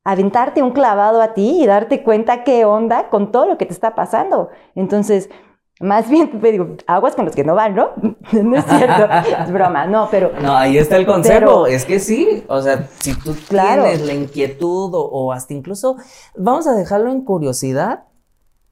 aventarte 0.02 0.62
un 0.62 0.70
clavado 0.72 1.20
a 1.20 1.34
ti 1.34 1.62
y 1.62 1.66
darte 1.66 2.02
cuenta 2.02 2.42
qué 2.42 2.64
onda 2.64 3.08
con 3.10 3.30
todo 3.30 3.46
lo 3.46 3.58
que 3.58 3.66
te 3.66 3.72
está 3.74 3.94
pasando. 3.94 4.48
Entonces, 4.74 5.28
más 5.80 6.08
bien 6.10 6.30
digo, 6.42 6.76
aguas 6.86 7.14
con 7.16 7.24
los 7.24 7.34
que 7.34 7.42
no 7.42 7.54
van, 7.54 7.74
¿no? 7.74 7.88
no 8.32 8.56
es 8.56 8.64
cierto, 8.66 9.08
es 9.44 9.50
broma, 9.50 9.86
no, 9.86 10.08
pero 10.10 10.30
No, 10.40 10.54
ahí 10.56 10.76
está 10.78 10.96
el 10.96 11.06
consejo. 11.06 11.38
Pero- 11.38 11.66
es 11.66 11.84
que 11.86 11.98
sí, 11.98 12.44
o 12.48 12.60
sea, 12.60 12.86
si 13.00 13.14
tú 13.14 13.34
Claro. 13.48 13.84
tienes 13.84 14.02
la 14.06 14.12
inquietud 14.12 14.94
o, 14.94 15.00
o 15.00 15.32
hasta 15.32 15.54
incluso, 15.54 15.96
vamos 16.36 16.66
a 16.66 16.74
dejarlo 16.74 17.10
en 17.10 17.22
curiosidad 17.24 18.04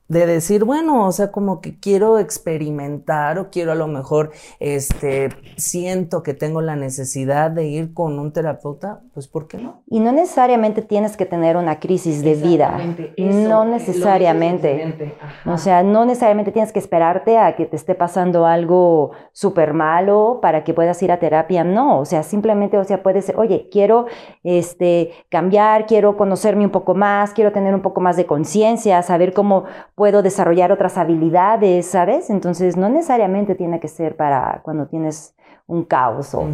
de 0.08 0.26
decir, 0.26 0.64
bueno, 0.64 1.06
o 1.06 1.12
sea, 1.12 1.30
como 1.30 1.60
que 1.60 1.78
quiero 1.78 2.18
experimentar 2.18 3.38
o 3.38 3.50
quiero 3.50 3.72
a 3.72 3.74
lo 3.74 3.86
mejor, 3.88 4.30
este, 4.58 5.28
siento 5.58 6.22
que 6.22 6.32
tengo 6.32 6.62
la 6.62 6.76
necesidad 6.76 7.50
de 7.50 7.66
ir 7.66 7.92
con 7.92 8.18
un 8.18 8.32
terapeuta, 8.32 9.02
pues 9.12 9.28
¿por 9.28 9.48
qué 9.48 9.58
no? 9.58 9.82
Y 9.86 10.00
no 10.00 10.12
necesariamente 10.12 10.80
tienes 10.80 11.16
que 11.16 11.26
tener 11.26 11.58
una 11.58 11.78
crisis 11.78 12.22
de 12.22 12.34
vida. 12.34 12.78
No 13.18 13.66
necesariamente. 13.66 15.14
O 15.44 15.58
sea, 15.58 15.82
no 15.82 16.06
necesariamente 16.06 16.52
tienes 16.52 16.72
que 16.72 16.78
esperarte 16.78 17.36
a 17.36 17.54
que 17.54 17.66
te 17.66 17.76
esté 17.76 17.94
pasando 17.94 18.46
algo 18.46 19.10
súper 19.32 19.74
malo 19.74 20.38
para 20.40 20.64
que 20.64 20.72
puedas 20.72 21.02
ir 21.02 21.12
a 21.12 21.18
terapia. 21.18 21.64
No, 21.64 22.00
o 22.00 22.04
sea, 22.06 22.22
simplemente, 22.22 22.78
o 22.78 22.84
sea, 22.84 23.02
puede 23.02 23.20
ser, 23.20 23.36
oye, 23.38 23.68
quiero 23.70 24.06
este, 24.42 25.12
cambiar, 25.28 25.86
quiero 25.86 26.16
conocerme 26.16 26.64
un 26.64 26.70
poco 26.70 26.94
más, 26.94 27.32
quiero 27.32 27.52
tener 27.52 27.74
un 27.74 27.82
poco 27.82 28.00
más 28.00 28.16
de 28.16 28.24
conciencia, 28.24 29.02
saber 29.02 29.34
cómo 29.34 29.64
puedo 29.98 30.22
desarrollar 30.22 30.72
otras 30.72 30.96
habilidades, 30.96 31.84
¿sabes? 31.84 32.30
Entonces, 32.30 32.76
no 32.76 32.88
necesariamente 32.88 33.54
tiene 33.54 33.80
que 33.80 33.88
ser 33.88 34.16
para 34.16 34.62
cuando 34.62 34.86
tienes 34.86 35.34
un 35.66 35.84
caos 35.84 36.34
o 36.34 36.48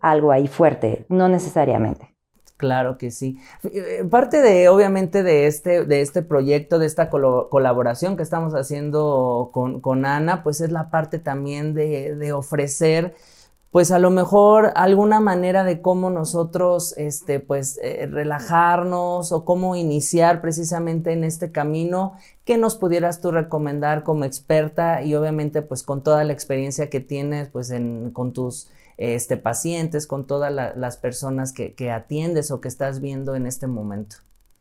algo 0.00 0.32
ahí 0.32 0.46
fuerte, 0.46 1.04
no 1.08 1.28
necesariamente. 1.28 2.14
Claro 2.56 2.96
que 2.96 3.10
sí. 3.10 3.36
Eh, 3.64 4.04
Parte 4.08 4.40
de, 4.40 4.68
obviamente, 4.68 5.24
de 5.24 5.48
este, 5.48 5.84
de 5.84 6.00
este 6.00 6.22
proyecto, 6.22 6.78
de 6.78 6.86
esta 6.86 7.10
colaboración 7.10 8.16
que 8.16 8.22
estamos 8.22 8.54
haciendo 8.54 9.50
con, 9.52 9.80
con 9.80 10.06
Ana, 10.06 10.44
pues 10.44 10.60
es 10.60 10.70
la 10.70 10.88
parte 10.88 11.18
también 11.18 11.74
de, 11.74 12.14
de 12.14 12.32
ofrecer, 12.32 13.16
pues 13.74 13.90
a 13.90 13.98
lo 13.98 14.10
mejor 14.10 14.70
alguna 14.76 15.18
manera 15.18 15.64
de 15.64 15.82
cómo 15.82 16.08
nosotros, 16.08 16.96
este, 16.96 17.40
pues, 17.40 17.76
eh, 17.82 18.06
relajarnos 18.08 19.32
o 19.32 19.44
cómo 19.44 19.74
iniciar 19.74 20.40
precisamente 20.40 21.10
en 21.10 21.24
este 21.24 21.50
camino. 21.50 22.12
¿Qué 22.44 22.56
nos 22.56 22.76
pudieras 22.76 23.20
tú 23.20 23.32
recomendar 23.32 24.04
como 24.04 24.24
experta 24.26 25.02
y 25.02 25.16
obviamente, 25.16 25.60
pues, 25.60 25.82
con 25.82 26.04
toda 26.04 26.22
la 26.22 26.32
experiencia 26.32 26.88
que 26.88 27.00
tienes, 27.00 27.48
pues, 27.48 27.72
en, 27.72 28.12
con 28.12 28.32
tus 28.32 28.70
este, 28.96 29.36
pacientes, 29.36 30.06
con 30.06 30.24
todas 30.24 30.52
la- 30.52 30.72
las 30.76 30.96
personas 30.96 31.52
que, 31.52 31.74
que 31.74 31.90
atiendes 31.90 32.52
o 32.52 32.60
que 32.60 32.68
estás 32.68 33.00
viendo 33.00 33.34
en 33.34 33.44
este 33.44 33.66
momento. 33.66 34.18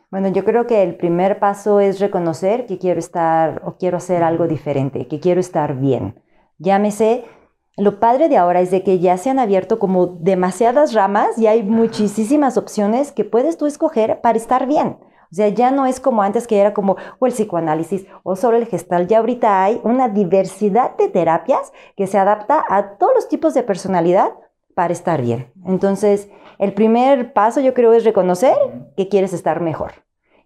Bueno, 0.10 0.30
yo 0.30 0.44
creo 0.44 0.66
que 0.66 0.82
el 0.82 0.96
primer 0.96 1.38
paso 1.38 1.80
es 1.80 2.00
reconocer 2.00 2.66
que 2.66 2.80
quiero 2.80 2.98
estar 3.00 3.62
o 3.64 3.78
quiero 3.78 3.98
hacer 3.98 4.24
algo 4.24 4.48
diferente, 4.48 5.08
que 5.08 5.20
quiero 5.20 5.40
estar 5.40 5.76
bien. 5.78 6.20
Llámese, 6.58 7.26
lo 7.76 8.00
padre 8.00 8.30
de 8.30 8.38
ahora 8.38 8.62
es 8.62 8.70
de 8.70 8.84
que 8.84 9.00
ya 9.00 9.18
se 9.18 9.32
han 9.32 9.40
abierto 9.40 9.80
como 9.80 10.06
demasiadas 10.06 10.94
ramas 10.94 11.38
y 11.38 11.48
hay 11.48 11.64
muchísimas 11.64 12.58
opciones 12.58 13.12
que 13.12 13.26
puedes 13.26 13.58
tú 13.58 13.66
escoger 13.66 14.22
para 14.22 14.38
estar 14.38 14.68
bien. 14.68 14.98
O 15.32 15.36
sea, 15.36 15.48
ya 15.48 15.72
no 15.72 15.88
es 15.88 16.00
como 16.00 16.22
antes 16.22 16.46
que 16.46 16.60
era 16.60 16.76
como 16.76 16.96
o 17.18 17.26
el 17.26 17.34
psicoanálisis 17.34 18.06
o 18.22 18.36
solo 18.36 18.58
el 18.58 18.68
gestal. 18.68 19.08
Ya 19.08 19.18
ahorita 19.18 19.64
hay 19.64 19.82
una 19.84 20.08
diversidad 20.08 20.96
de 20.98 21.10
terapias 21.10 21.74
que 21.98 22.06
se 22.06 22.20
adapta 22.20 22.64
a 22.70 22.98
todos 23.00 23.16
los 23.16 23.28
tipos 23.28 23.56
de 23.56 23.64
personalidad 23.64 24.34
para 24.76 24.94
estar 24.94 25.24
bien. 25.24 25.52
Entonces, 25.66 26.30
el 26.60 26.74
primer 26.74 27.34
paso 27.34 27.60
yo 27.62 27.74
creo 27.74 27.94
es 27.94 28.04
reconocer 28.04 28.56
que 28.96 29.10
quieres 29.10 29.34
estar 29.34 29.60
mejor. 29.62 29.94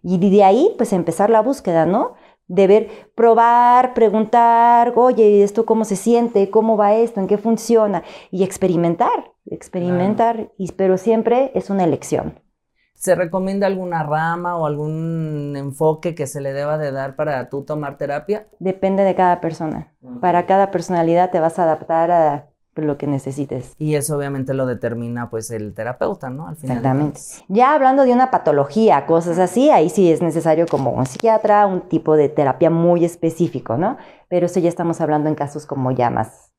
Y 0.02 0.16
de 0.30 0.44
ahí, 0.44 0.74
pues 0.78 0.94
empezar 0.94 1.28
la 1.28 1.42
búsqueda, 1.42 1.84
¿no? 1.84 2.14
De 2.48 2.66
ver, 2.66 2.88
probar, 3.14 3.94
preguntar, 3.94 4.94
oye, 4.96 5.44
¿esto 5.44 5.66
cómo 5.66 5.84
se 5.84 5.96
siente? 5.96 6.50
¿Cómo 6.50 6.76
va 6.76 6.94
esto? 6.94 7.20
¿En 7.20 7.26
qué 7.26 7.38
funciona? 7.38 8.02
Y 8.30 8.42
experimentar, 8.42 9.32
experimentar, 9.46 10.50
y, 10.56 10.72
pero 10.72 10.96
siempre 10.96 11.52
es 11.54 11.70
una 11.70 11.84
elección. 11.84 12.40
¿Se 12.94 13.14
recomienda 13.14 13.68
alguna 13.68 14.02
rama 14.02 14.56
o 14.56 14.66
algún 14.66 15.54
enfoque 15.56 16.16
que 16.16 16.26
se 16.26 16.40
le 16.40 16.52
deba 16.52 16.78
de 16.78 16.90
dar 16.90 17.14
para 17.14 17.48
tú 17.48 17.62
tomar 17.62 17.96
terapia? 17.96 18.48
Depende 18.58 19.04
de 19.04 19.14
cada 19.14 19.40
persona. 19.40 19.94
Para 20.20 20.46
cada 20.46 20.72
personalidad 20.72 21.30
te 21.30 21.38
vas 21.38 21.60
a 21.60 21.62
adaptar 21.62 22.10
a 22.10 22.48
lo 22.84 22.98
que 22.98 23.06
necesites. 23.06 23.74
Y 23.78 23.94
eso 23.94 24.16
obviamente 24.16 24.54
lo 24.54 24.66
determina 24.66 25.30
pues 25.30 25.50
el 25.50 25.74
terapeuta, 25.74 26.30
¿no? 26.30 26.48
Al 26.48 26.56
final. 26.56 26.78
Exactamente. 26.78 27.20
Ya 27.48 27.74
hablando 27.74 28.04
de 28.04 28.12
una 28.12 28.30
patología, 28.30 29.06
cosas 29.06 29.38
así, 29.38 29.70
ahí 29.70 29.90
sí 29.90 30.10
es 30.10 30.22
necesario 30.22 30.66
como 30.66 30.90
un 30.92 31.06
psiquiatra, 31.06 31.66
un 31.66 31.88
tipo 31.88 32.16
de 32.16 32.28
terapia 32.28 32.70
muy 32.70 33.04
específico, 33.04 33.76
¿no? 33.76 33.96
Pero 34.28 34.46
eso 34.46 34.60
ya 34.60 34.68
estamos 34.68 35.00
hablando 35.00 35.28
en 35.28 35.34
casos 35.34 35.66
como 35.66 35.90
ya 35.90 36.10
más, 36.10 36.52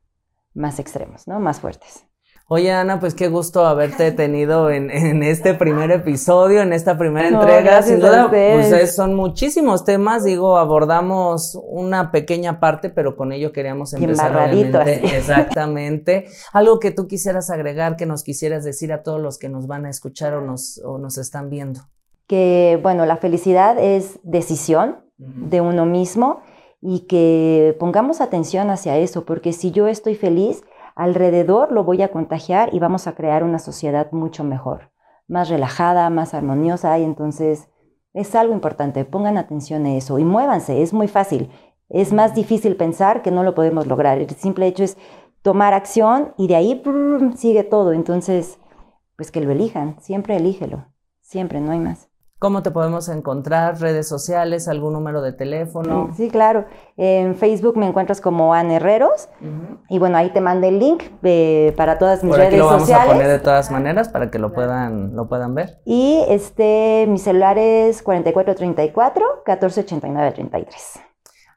más 0.53 0.79
extremos, 0.79 1.27
¿no? 1.27 1.39
Más 1.39 1.59
fuertes. 1.59 2.05
Oye, 2.51 2.71
Ana, 2.71 2.99
pues 2.99 3.13
qué 3.13 3.27
gusto 3.27 3.63
haberte 3.67 4.11
tenido 4.11 4.71
en, 4.71 4.89
en 4.89 5.21
este 5.21 5.53
primer 5.53 5.91
episodio, 5.91 6.61
en 6.63 6.73
esta 6.73 6.97
primera 6.97 7.29
No, 7.29 7.41
entrega. 7.43 7.83
Sin 7.83 7.99
duda, 7.99 8.27
pues 8.27 8.71
es- 8.71 8.95
son 8.95 9.13
muchísimos 9.13 9.85
temas, 9.85 10.23
digo, 10.23 10.57
abordamos 10.57 11.55
una 11.63 12.09
pequeña 12.11 12.59
parte, 12.59 12.89
pero 12.89 13.15
con 13.15 13.31
ello 13.31 13.51
queríamos 13.51 13.93
empezar. 13.93 14.35
obviamente. 14.35 15.05
Exactamente. 15.17 16.25
Algo 16.51 16.79
que 16.79 16.89
tú 16.89 17.07
quisieras 17.07 17.51
agregar, 17.51 17.95
que 17.97 18.07
nos 18.07 18.23
quisieras 18.23 18.63
decir 18.63 18.91
a 18.93 19.03
todos 19.03 19.21
los 19.21 19.37
que 19.37 19.47
nos 19.47 19.67
van 19.67 19.85
a 19.85 19.91
escuchar 19.91 20.33
o 20.33 20.41
nos, 20.41 20.81
o 20.83 20.97
nos 20.97 21.19
están 21.19 21.51
viendo. 21.51 21.81
Que, 22.25 22.79
bueno, 22.81 23.05
la 23.05 23.17
felicidad 23.17 23.77
es 23.77 24.19
decisión 24.23 24.97
de 25.17 25.61
uno 25.61 25.85
mismo 25.85 26.41
y 26.81 27.01
que 27.01 27.75
pongamos 27.79 28.21
atención 28.21 28.71
hacia 28.71 28.97
eso, 28.97 29.23
porque 29.25 29.53
si 29.53 29.69
yo 29.71 29.87
estoy 29.87 30.15
feliz, 30.15 30.63
alrededor 30.99 31.71
lo 31.71 31.85
voy 31.85 32.01
a 32.01 32.11
contagiar 32.11 32.73
y 32.73 32.79
vamos 32.79 33.07
a 33.07 33.15
crear 33.15 33.45
una 33.45 33.57
sociedad 33.57 34.11
mucho 34.11 34.43
mejor, 34.43 34.91
más 35.29 35.47
relajada, 35.47 36.09
más 36.09 36.33
armoniosa 36.33 36.99
y 36.99 37.05
entonces 37.05 37.69
es 38.13 38.35
algo 38.35 38.53
importante, 38.53 39.05
pongan 39.05 39.37
atención 39.37 39.85
a 39.85 39.95
eso 39.95 40.19
y 40.19 40.25
muévanse, 40.25 40.81
es 40.81 40.91
muy 40.91 41.07
fácil. 41.07 41.51
Es 41.87 42.11
más 42.11 42.35
difícil 42.35 42.75
pensar 42.75 43.21
que 43.21 43.31
no 43.31 43.43
lo 43.43 43.55
podemos 43.55 43.87
lograr. 43.87 44.19
El 44.19 44.29
simple 44.31 44.67
hecho 44.67 44.83
es 44.83 44.97
tomar 45.41 45.73
acción 45.73 46.33
y 46.37 46.47
de 46.47 46.57
ahí 46.57 46.83
sigue 47.35 47.63
todo. 47.63 47.93
Entonces, 47.93 48.59
pues 49.15 49.31
que 49.31 49.39
lo 49.39 49.51
elijan, 49.51 49.99
siempre 50.01 50.35
elígelo, 50.35 50.85
siempre, 51.21 51.61
no 51.61 51.71
hay 51.71 51.79
más. 51.79 52.08
¿Cómo 52.39 52.63
te 52.63 52.71
podemos 52.71 53.09
encontrar? 53.09 53.81
¿Redes 53.81 54.07
sociales? 54.07 54.69
¿Algún 54.69 54.93
número 54.93 55.21
de 55.21 55.33
teléfono? 55.33 56.09
Sí, 56.15 56.29
claro. 56.29 56.63
En 56.95 57.35
Facebook 57.35 57.75
me 57.77 57.85
encuentras 57.85 58.21
como 58.21 58.53
Ana 58.53 58.75
Herreros 58.75 59.27
y 59.89 59.99
bueno, 59.99 60.17
ahí 60.17 60.29
te 60.31 60.39
mandé 60.39 60.69
el 60.69 60.79
link 60.79 61.03
eh, 61.21 61.73
para 61.75 61.97
todas 61.97 62.23
mis 62.23 62.31
Por 62.31 62.39
aquí 62.39 62.51
redes 62.51 62.59
lo 62.59 62.65
vamos 62.67 62.81
sociales. 62.83 63.09
a 63.09 63.13
poner 63.13 63.27
de 63.27 63.39
todas 63.39 63.69
maneras 63.71 64.07
para 64.07 64.31
que 64.31 64.39
lo 64.39 64.53
puedan, 64.53 65.17
lo 65.17 65.27
puedan 65.27 65.53
ver. 65.53 65.81
Y 65.83 66.23
este, 66.29 67.05
mi 67.09 67.17
celular 67.17 67.57
es 67.57 68.01
4434 68.03 69.25
1489 69.45 70.31
33. 70.31 70.99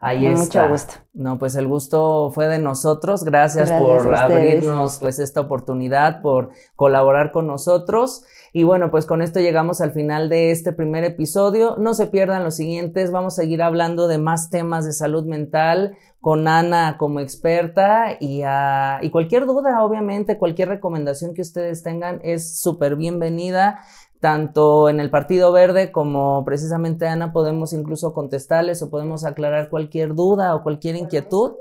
Ahí 0.05 0.25
Con 0.25 0.33
está. 0.33 0.63
mucho 0.63 0.73
gusto. 0.73 0.95
No, 1.13 1.39
pues 1.39 1.55
el 1.55 1.69
gusto 1.69 2.33
fue 2.35 2.49
de 2.49 2.59
nosotros. 2.59 3.23
Gracias, 3.23 3.69
Gracias 3.71 4.03
por 4.03 4.17
abrirnos 4.17 4.99
pues 4.99 5.21
esta 5.21 5.41
oportunidad, 5.43 6.23
por 6.23 6.51
colaborar 6.75 7.31
con 7.31 7.47
nosotros. 7.47 8.25
Y 8.55 8.65
bueno, 8.65 8.91
pues 8.91 9.07
con 9.07 9.23
esto 9.23 9.41
llegamos 9.41 9.81
al 9.81 9.93
final 9.93 10.29
de 10.29 10.51
este 10.51 10.73
primer 10.73 11.05
episodio. 11.05 11.77
No 11.79 11.95
se 11.95 12.07
pierdan 12.07 12.45
los 12.45 12.57
siguientes. 12.57 13.11
Vamos 13.11 13.39
a 13.39 13.43
seguir 13.43 13.63
hablando 13.63 14.09
de 14.09 14.19
más 14.19 14.51
temas 14.51 14.85
de 14.85 14.93
salud 14.93 15.25
mental 15.25 15.97
con 16.21 16.47
Ana 16.47 16.99
como 16.99 17.21
experta 17.21 18.17
y, 18.21 18.43
ah, 18.45 18.99
y 19.01 19.11
cualquier 19.11 19.47
duda, 19.47 19.83
obviamente, 19.83 20.39
cualquier 20.39 20.69
recomendación 20.69 21.33
que 21.35 21.41
ustedes 21.41 21.83
tengan 21.83 22.21
es 22.23 22.61
súper 22.61 22.97
bienvenida. 22.97 23.81
Tanto 24.21 24.89
en 24.89 25.01
el 25.01 25.11
Partido 25.11 25.51
Verde 25.51 25.91
como 25.91 26.45
precisamente 26.45 27.09
Ana 27.09 27.33
podemos 27.33 27.73
incluso 27.73 28.13
contestarles 28.13 28.81
o 28.83 28.91
podemos 28.91 29.25
aclarar 29.25 29.69
cualquier 29.69 30.15
duda 30.15 30.55
o 30.55 30.63
cualquier 30.63 30.95
inquietud 30.97 31.55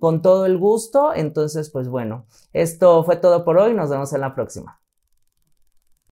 con 0.00 0.20
todo 0.22 0.46
el 0.46 0.58
gusto. 0.58 1.12
Entonces, 1.14 1.70
pues 1.70 1.88
bueno, 1.88 2.24
esto 2.52 3.04
fue 3.04 3.16
todo 3.16 3.44
por 3.44 3.58
hoy. 3.58 3.74
Nos 3.74 3.90
vemos 3.90 4.12
en 4.14 4.22
la 4.22 4.34
próxima. 4.34 4.81